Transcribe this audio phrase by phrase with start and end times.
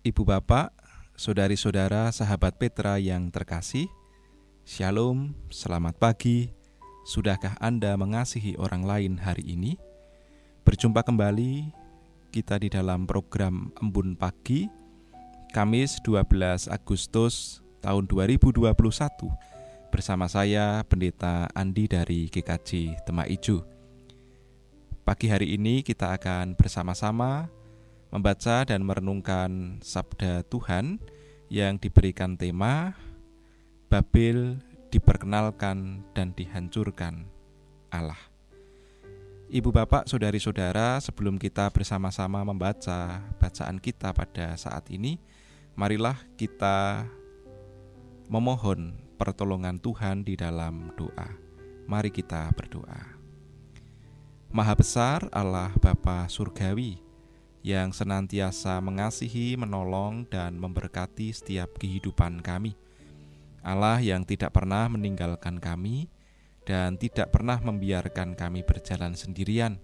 [0.00, 0.72] Ibu bapak,
[1.12, 3.84] saudari-saudara, sahabat Petra yang terkasih,
[4.64, 6.56] Shalom, selamat pagi.
[7.04, 9.76] Sudahkah Anda mengasihi orang lain hari ini?
[10.64, 11.68] Berjumpa kembali
[12.32, 14.72] kita di dalam program Embun Pagi,
[15.52, 18.72] Kamis 12 Agustus tahun 2021
[19.92, 23.68] bersama saya Pendeta Andi dari GKJ Tema Ijo.
[25.04, 27.59] Pagi hari ini kita akan bersama-sama
[28.10, 30.98] membaca dan merenungkan sabda Tuhan
[31.50, 32.94] yang diberikan tema
[33.90, 34.62] Babel
[34.94, 37.26] diperkenalkan dan dihancurkan
[37.90, 38.18] Allah.
[39.50, 45.18] Ibu bapak, saudari-saudara, sebelum kita bersama-sama membaca bacaan kita pada saat ini,
[45.74, 47.02] marilah kita
[48.30, 51.34] memohon pertolongan Tuhan di dalam doa.
[51.90, 53.18] Mari kita berdoa.
[54.54, 57.02] Maha besar Allah Bapa Surgawi,
[57.60, 62.72] yang senantiasa mengasihi, menolong, dan memberkati setiap kehidupan kami.
[63.60, 66.08] Allah yang tidak pernah meninggalkan kami,
[66.64, 69.76] dan tidak pernah membiarkan kami berjalan sendirian.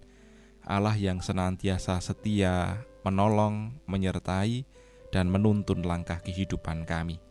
[0.65, 4.65] Allah yang senantiasa setia, menolong, menyertai,
[5.13, 7.21] dan menuntun langkah kehidupan kami.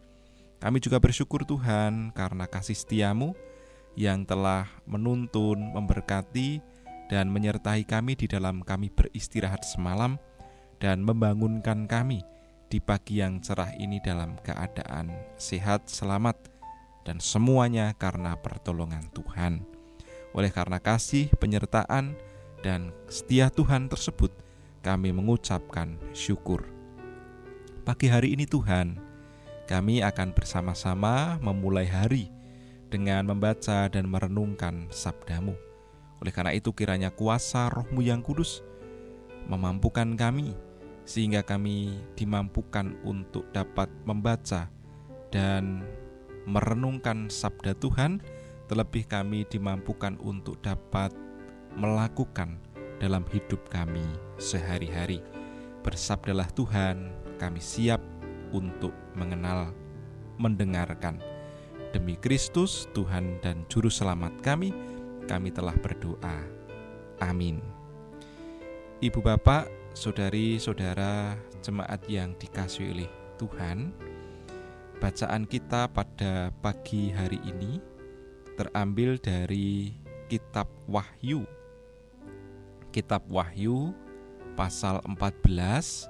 [0.57, 3.37] Kami juga bersyukur Tuhan karena kasih setiamu
[3.99, 6.65] yang telah menuntun, memberkati,
[7.13, 10.19] dan menyertai kami di dalam kami beristirahat semalam
[10.77, 12.23] dan membangunkan kami
[12.67, 16.37] di pagi yang cerah ini dalam keadaan sehat, selamat,
[17.07, 19.63] dan semuanya karena pertolongan Tuhan.
[20.35, 22.19] Oleh karena kasih, penyertaan,
[22.61, 24.35] dan setia Tuhan tersebut,
[24.83, 26.67] kami mengucapkan syukur.
[27.87, 28.99] Pagi hari ini Tuhan,
[29.71, 32.35] kami akan bersama-sama memulai hari
[32.91, 35.55] dengan membaca dan merenungkan sabdamu.
[36.19, 38.67] Oleh karena itu kiranya kuasa rohmu yang kudus
[39.47, 40.59] memampukan kami
[41.07, 44.67] sehingga kami dimampukan untuk dapat membaca
[45.31, 45.87] dan
[46.45, 48.19] merenungkan sabda Tuhan,
[48.67, 51.15] terlebih kami dimampukan untuk dapat
[51.79, 52.59] melakukan
[52.99, 54.03] dalam hidup kami
[54.43, 55.23] sehari-hari.
[55.87, 58.03] Bersabdalah Tuhan, kami siap
[58.51, 59.71] untuk mengenal,
[60.43, 61.23] mendengarkan.
[61.95, 64.75] Demi Kristus, Tuhan dan Juru Selamat kami,
[65.31, 66.43] kami telah berdoa.
[67.23, 67.63] Amin.
[69.01, 73.97] Ibu bapak, saudari-saudara, jemaat yang dikasih oleh Tuhan,
[74.97, 77.85] Bacaan kita pada pagi hari ini
[78.57, 79.93] terambil dari
[80.25, 81.45] Kitab Wahyu.
[82.97, 83.93] Kitab Wahyu
[84.57, 86.09] pasal 14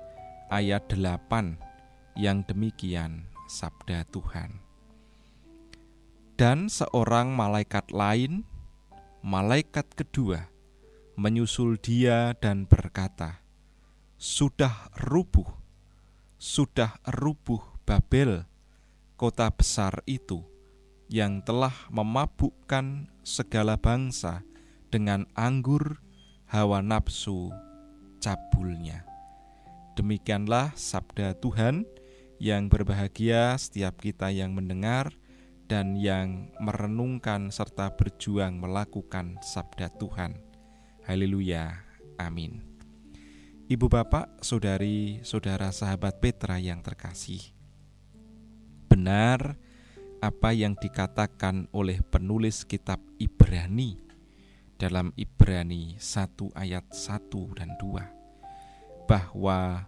[0.54, 1.58] ayat 8
[2.14, 4.62] yang demikian sabda Tuhan.
[6.38, 8.46] Dan seorang malaikat lain,
[9.18, 10.46] malaikat kedua,
[11.18, 13.45] menyusul dia dan berkata,
[14.16, 15.44] Sudah rubuh,
[16.40, 18.48] sudah rubuh Babel,
[19.20, 20.40] kota besar itu
[21.12, 24.40] yang telah memabukkan segala bangsa
[24.88, 26.00] dengan anggur
[26.48, 27.52] hawa nafsu
[28.24, 29.04] cabulnya.
[30.00, 31.84] Demikianlah sabda Tuhan
[32.40, 35.12] yang berbahagia setiap kita yang mendengar
[35.68, 40.40] dan yang merenungkan serta berjuang melakukan sabda Tuhan.
[41.04, 41.84] Haleluya.
[42.16, 42.75] Amin.
[43.66, 47.50] Ibu bapak, saudari, saudara sahabat Petra yang terkasih
[48.86, 49.58] benar
[50.22, 53.98] apa yang dikatakan oleh penulis kitab Ibrani
[54.78, 59.82] dalam Ibrani 1 ayat 1 dan 2 bahwa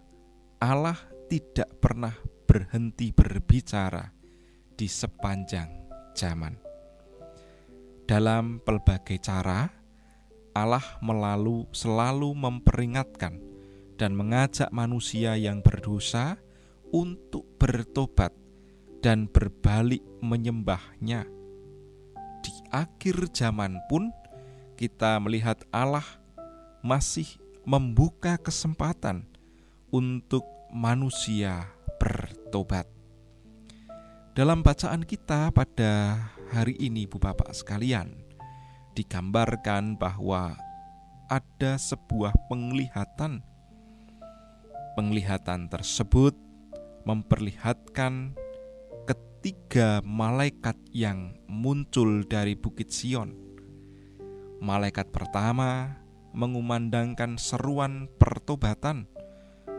[0.59, 0.99] Allah
[1.31, 2.19] tidak pernah
[2.51, 4.11] berhenti berbicara
[4.75, 5.71] di sepanjang
[6.11, 6.51] zaman.
[8.03, 9.71] Dalam pelbagai cara,
[10.51, 13.48] Allah melalu selalu memperingatkan
[13.99, 16.39] dan mengajak manusia yang berdosa
[16.95, 18.31] untuk bertobat
[19.03, 21.27] dan berbalik menyembahnya.
[22.39, 24.09] Di akhir zaman pun
[24.79, 26.07] kita melihat Allah
[26.79, 27.27] masih
[27.67, 29.27] membuka kesempatan
[29.91, 31.67] untuk manusia
[31.99, 32.87] bertobat.
[34.31, 36.15] Dalam bacaan kita pada
[36.55, 38.15] hari ini, Bu Bapak sekalian,
[38.95, 40.55] digambarkan bahwa
[41.27, 43.48] ada sebuah penglihatan.
[44.99, 46.35] Penglihatan tersebut
[47.07, 48.35] memperlihatkan
[49.39, 53.31] tiga malaikat yang muncul dari Bukit Sion.
[54.59, 55.95] Malaikat pertama
[56.35, 59.07] mengumandangkan seruan pertobatan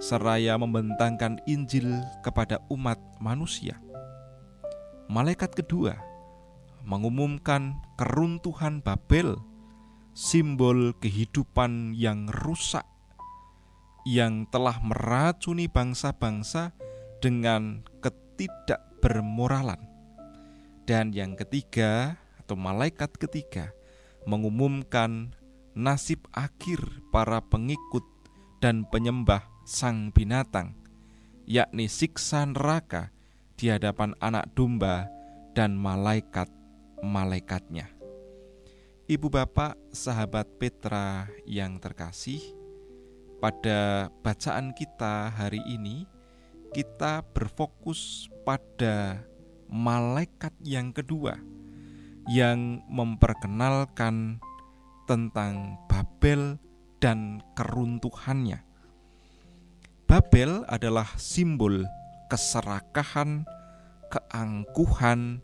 [0.01, 3.77] seraya membentangkan Injil kepada umat manusia.
[5.13, 6.01] Malaikat kedua
[6.89, 9.37] mengumumkan keruntuhan Babel,
[10.17, 12.89] simbol kehidupan yang rusak
[14.11, 16.75] yang telah meracuni bangsa-bangsa
[17.23, 19.79] dengan ketidakbermoralan.
[20.83, 23.71] Dan yang ketiga, atau malaikat ketiga,
[24.27, 25.31] mengumumkan
[25.79, 26.83] nasib akhir
[27.15, 28.03] para pengikut
[28.59, 30.75] dan penyembah sang binatang,
[31.47, 33.15] yakni siksa neraka
[33.55, 35.07] di hadapan anak domba
[35.55, 37.87] dan malaikat-malaikatnya.
[39.07, 42.60] Ibu bapak, sahabat Petra yang terkasih,
[43.41, 46.05] pada bacaan kita hari ini
[46.71, 49.25] kita berfokus pada
[49.67, 51.41] malaikat yang kedua
[52.29, 54.39] yang memperkenalkan
[55.09, 56.61] tentang Babel
[57.03, 58.63] dan keruntuhannya.
[60.07, 61.83] Babel adalah simbol
[62.31, 63.49] keserakahan,
[64.13, 65.43] keangkuhan,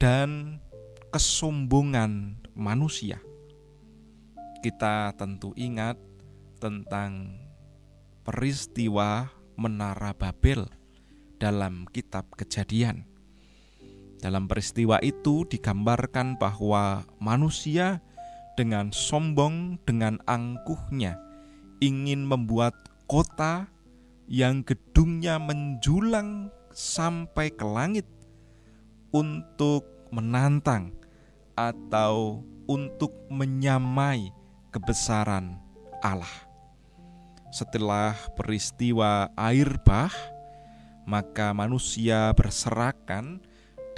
[0.00, 0.62] dan
[1.12, 3.20] kesombongan manusia.
[4.64, 6.09] Kita tentu ingat
[6.60, 7.40] tentang
[8.22, 10.68] peristiwa Menara Babel
[11.40, 13.08] dalam Kitab Kejadian.
[14.20, 18.04] Dalam peristiwa itu digambarkan bahwa manusia
[18.60, 21.16] dengan sombong, dengan angkuhnya,
[21.80, 22.76] ingin membuat
[23.08, 23.72] kota
[24.28, 28.04] yang gedungnya menjulang sampai ke langit
[29.16, 30.92] untuk menantang
[31.56, 34.30] atau untuk menyamai
[34.70, 35.58] kebesaran
[36.04, 36.49] Allah.
[37.50, 40.14] Setelah peristiwa air bah,
[41.02, 43.42] maka manusia berserakan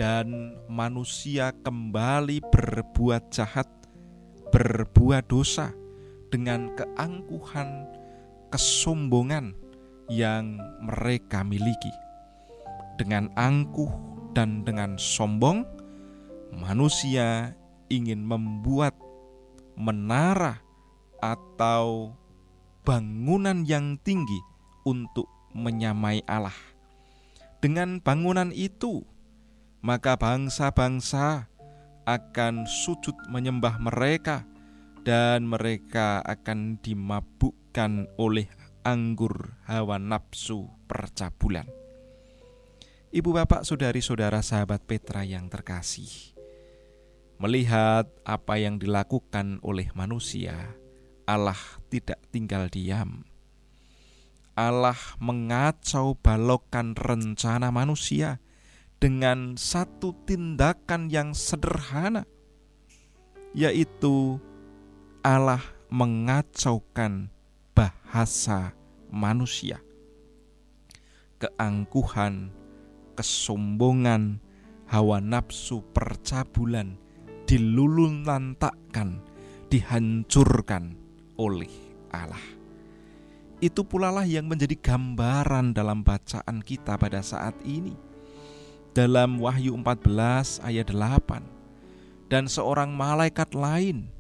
[0.01, 3.69] dan manusia kembali berbuat jahat,
[4.49, 5.69] berbuat dosa
[6.33, 7.85] dengan keangkuhan,
[8.49, 9.53] kesombongan
[10.09, 11.93] yang mereka miliki.
[12.97, 13.93] Dengan angkuh
[14.33, 15.69] dan dengan sombong,
[16.57, 17.53] manusia
[17.93, 18.97] ingin membuat
[19.77, 20.61] menara
[21.21, 22.17] atau
[22.83, 24.39] bangunan yang tinggi
[24.83, 26.55] untuk menyamai Allah.
[27.63, 29.07] Dengan bangunan itu,
[29.87, 31.47] maka bangsa-bangsa
[32.03, 34.43] akan sujud menyembah mereka,
[35.07, 38.51] dan mereka akan dimabukkan oleh
[38.83, 41.67] anggur hawa nafsu percabulan.
[43.13, 46.33] Ibu, bapak, saudari-saudara, sahabat Petra yang terkasih,
[47.43, 50.79] Melihat apa yang dilakukan oleh manusia,
[51.27, 51.59] Allah
[51.91, 53.27] tidak tinggal diam.
[54.53, 58.37] Allah mengacau balokan rencana manusia
[59.01, 62.29] dengan satu tindakan yang sederhana,
[63.57, 64.37] yaitu
[65.25, 67.33] Allah mengacaukan
[67.73, 68.77] bahasa
[69.09, 69.81] manusia.
[71.41, 72.53] Keangkuhan,
[73.17, 74.39] kesombongan,
[74.87, 77.01] hawa nafsu percabulan
[77.49, 79.19] dilulun lantakkan,
[79.73, 81.02] dihancurkan
[81.43, 81.71] oleh
[82.15, 82.43] Allah.
[83.59, 87.95] Itu pula lah yang menjadi gambaran dalam bacaan kita pada saat ini.
[88.95, 91.47] Dalam Wahyu 14 ayat 8.
[92.27, 94.11] Dan seorang malaikat lain,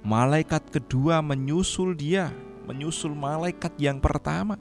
[0.00, 2.32] malaikat kedua menyusul dia,
[2.64, 4.56] menyusul malaikat yang pertama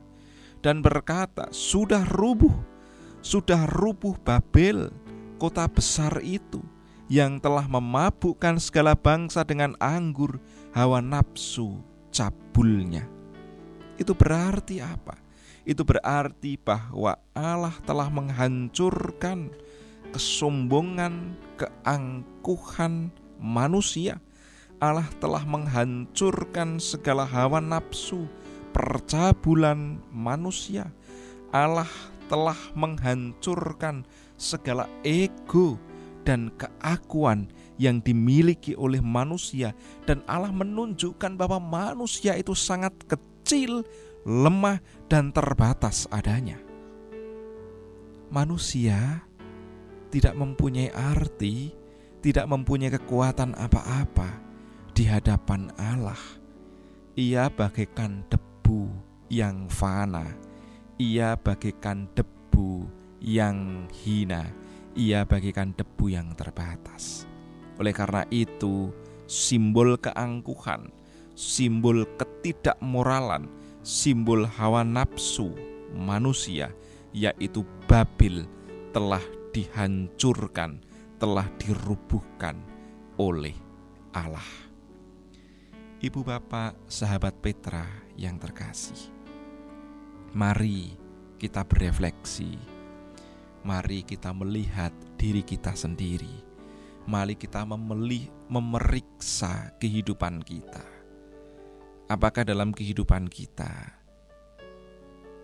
[0.60, 2.54] dan berkata, "Sudah rubuh,
[3.22, 4.92] sudah rubuh Babel,
[5.38, 6.62] kota besar itu."
[7.06, 10.42] yang telah memabukkan segala bangsa dengan anggur
[10.74, 11.78] hawa nafsu
[12.16, 13.04] cabulnya.
[14.00, 15.20] Itu berarti apa?
[15.68, 19.52] Itu berarti bahwa Allah telah menghancurkan
[20.16, 24.24] kesombongan, keangkuhan manusia.
[24.80, 28.32] Allah telah menghancurkan segala hawa nafsu,
[28.72, 30.88] percabulan manusia.
[31.52, 31.90] Allah
[32.32, 34.08] telah menghancurkan
[34.40, 35.80] segala ego,
[36.26, 39.76] dan keakuan yang dimiliki oleh manusia
[40.08, 43.84] dan Allah menunjukkan bahwa manusia itu sangat kecil,
[44.24, 44.80] lemah
[45.12, 46.60] dan terbatas adanya.
[48.32, 49.24] Manusia
[50.10, 51.72] tidak mempunyai arti,
[52.24, 54.42] tidak mempunyai kekuatan apa-apa
[54.96, 56.20] di hadapan Allah.
[57.16, 58.92] Ia bagaikan debu
[59.32, 60.36] yang fana.
[60.96, 62.88] Ia bagaikan debu
[63.24, 64.66] yang hina
[64.96, 67.28] ia bagikan debu yang terbatas.
[67.82, 68.94] Oleh karena itu,
[69.28, 70.92] simbol keangkuhan,
[71.36, 73.52] simbol ketidakmoralan,
[73.84, 75.52] simbol hawa nafsu
[75.92, 76.72] manusia,
[77.12, 78.48] yaitu Babil,
[78.96, 80.80] telah dihancurkan,
[81.20, 82.60] telah dirubuhkan
[83.20, 83.56] oleh
[84.16, 84.48] Allah.
[86.00, 89.12] Ibu bapak, sahabat Petra yang terkasih,
[90.32, 90.96] mari
[91.36, 92.76] kita berefleksi
[93.66, 96.55] mari kita melihat diri kita sendiri.
[97.06, 100.82] Mari kita memelih, memeriksa kehidupan kita.
[102.10, 103.94] Apakah dalam kehidupan kita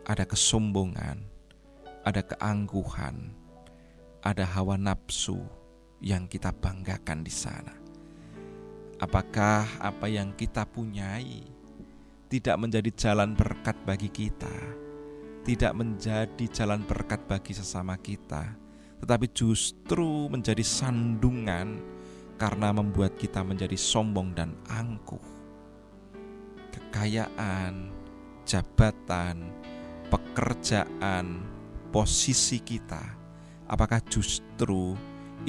[0.06, 1.22] ada kesombongan,
[2.02, 3.30] ada keangkuhan,
[4.26, 5.38] ada hawa nafsu
[6.02, 7.78] yang kita banggakan di sana.
[8.98, 11.46] Apakah apa yang kita punyai
[12.30, 14.54] tidak menjadi jalan berkat bagi kita,
[15.46, 18.58] tidak menjadi jalan berkat bagi sesama kita,
[19.02, 21.82] tetapi justru menjadi sandungan
[22.38, 25.22] karena membuat kita menjadi sombong dan angkuh.
[26.70, 27.90] Kekayaan,
[28.46, 29.50] jabatan,
[30.14, 31.42] pekerjaan,
[31.90, 33.02] posisi kita,
[33.70, 34.94] apakah justru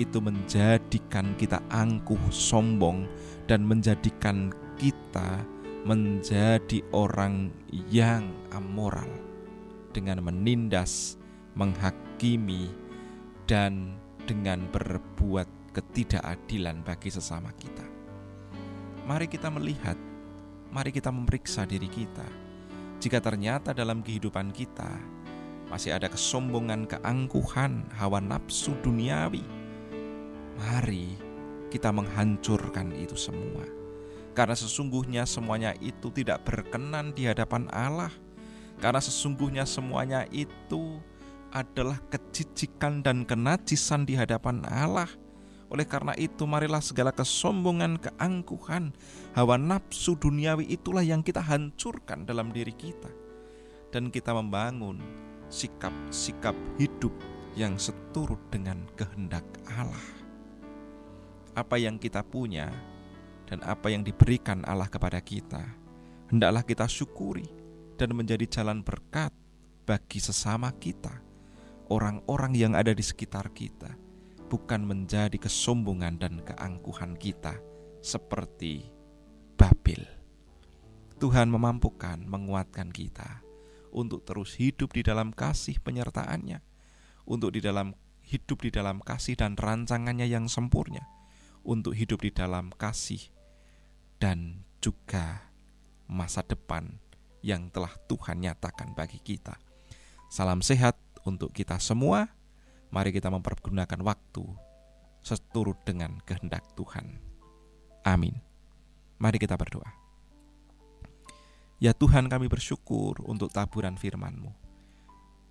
[0.01, 3.05] itu menjadikan kita angkuh, sombong,
[3.45, 4.49] dan menjadikan
[4.81, 5.45] kita
[5.83, 7.51] menjadi orang
[7.91, 9.09] yang amoral
[9.93, 11.21] dengan menindas,
[11.59, 12.71] menghakimi,
[13.47, 17.85] dan dengan berbuat ketidakadilan bagi sesama kita.
[19.03, 19.99] Mari kita melihat,
[20.71, 22.27] mari kita memeriksa diri kita.
[23.03, 24.95] Jika ternyata dalam kehidupan kita
[25.67, 29.43] masih ada kesombongan, keangkuhan, hawa nafsu duniawi,
[30.61, 31.19] mari
[31.73, 33.65] kita menghancurkan itu semua.
[34.33, 38.13] Karena sesungguhnya semuanya itu tidak berkenan di hadapan Allah.
[38.81, 41.01] Karena sesungguhnya semuanya itu
[41.53, 45.09] adalah kecicikan dan kenajisan di hadapan Allah.
[45.73, 48.93] Oleh karena itu, marilah segala kesombongan, keangkuhan,
[49.33, 53.09] hawa nafsu duniawi itulah yang kita hancurkan dalam diri kita,
[53.89, 55.01] dan kita membangun
[55.49, 57.13] sikap-sikap hidup
[57.57, 60.09] yang seturut dengan kehendak Allah.
[61.57, 62.73] Apa yang kita punya
[63.49, 65.61] dan apa yang diberikan Allah kepada kita,
[66.29, 67.49] hendaklah kita syukuri
[67.97, 69.33] dan menjadi jalan berkat
[69.85, 71.32] bagi sesama kita
[71.91, 73.97] orang-orang yang ada di sekitar kita,
[74.53, 77.57] bukan menjadi kesombongan dan keangkuhan kita
[78.05, 78.93] seperti
[79.57, 80.05] Babel.
[81.23, 83.47] Tuhan memampukan menguatkan kita
[83.95, 86.59] untuk terus hidup di dalam kasih penyertaannya,
[87.25, 91.03] untuk di dalam hidup di dalam kasih dan rancangannya yang sempurna,
[91.63, 93.23] untuk hidup di dalam kasih
[94.19, 95.51] dan juga
[96.11, 96.99] masa depan
[97.43, 99.59] yang telah Tuhan nyatakan bagi kita.
[100.31, 102.29] Salam sehat untuk kita semua.
[102.93, 104.45] Mari kita mempergunakan waktu
[105.25, 107.17] seturut dengan kehendak Tuhan.
[108.05, 108.37] Amin.
[109.23, 109.89] Mari kita berdoa.
[111.83, 114.55] Ya Tuhan kami bersyukur untuk taburan firman-Mu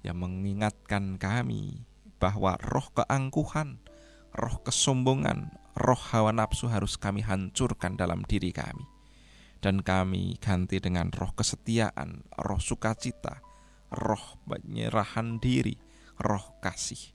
[0.02, 1.84] yang mengingatkan kami
[2.22, 3.82] bahwa roh keangkuhan,
[4.36, 8.86] roh kesombongan, roh hawa nafsu harus kami hancurkan dalam diri kami.
[9.62, 13.46] Dan kami ganti dengan roh kesetiaan, roh sukacita,
[13.92, 15.76] roh penyerahan diri,
[16.16, 17.12] roh kasih.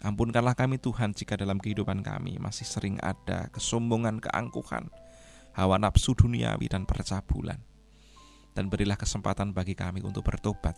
[0.00, 4.90] Ampunkanlah kami Tuhan jika dalam kehidupan kami masih sering ada kesombongan, keangkuhan,
[5.54, 7.60] hawa nafsu duniawi dan percabulan.
[8.50, 10.74] Dan berilah kesempatan bagi kami untuk bertobat,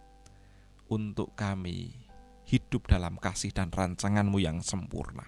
[0.92, 1.96] untuk kami
[2.44, 5.24] hidup dalam kasih dan rancanganmu yang sempurna.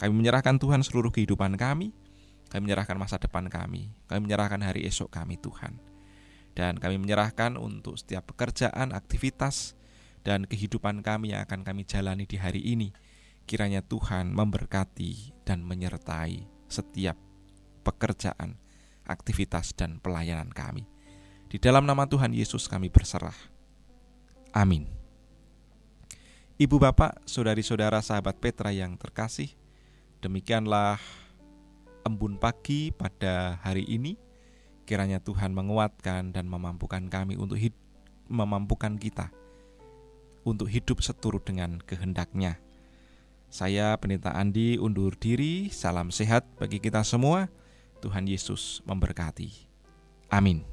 [0.00, 1.92] Kami menyerahkan Tuhan seluruh kehidupan kami,
[2.48, 5.89] kami menyerahkan masa depan kami, kami menyerahkan hari esok kami Tuhan
[6.54, 9.78] dan kami menyerahkan untuk setiap pekerjaan, aktivitas,
[10.26, 12.92] dan kehidupan kami yang akan kami jalani di hari ini.
[13.48, 17.18] Kiranya Tuhan memberkati dan menyertai setiap
[17.82, 18.60] pekerjaan,
[19.08, 20.86] aktivitas, dan pelayanan kami.
[21.50, 23.34] Di dalam nama Tuhan Yesus kami berserah.
[24.54, 24.86] Amin.
[26.60, 29.50] Ibu bapak, saudari-saudara sahabat Petra yang terkasih,
[30.22, 31.00] demikianlah
[32.06, 34.29] embun pagi pada hari ini
[34.90, 37.78] Kiranya Tuhan menguatkan dan memampukan kami untuk hid
[38.26, 39.30] memampukan kita
[40.42, 42.58] untuk hidup seturut dengan kehendaknya.
[43.54, 47.46] Saya Pendeta Andi undur diri, salam sehat bagi kita semua.
[48.02, 49.70] Tuhan Yesus memberkati.
[50.26, 50.66] Amin.